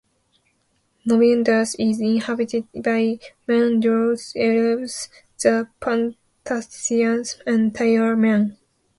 [1.07, 5.09] Novindus is inhabited by men, dwarves, elves,
[5.43, 8.57] the Pantathians, and tiger men.